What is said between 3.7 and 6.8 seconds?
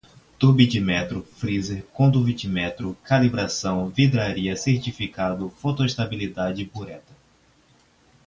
vidraria, certificado, fotoestabilidade,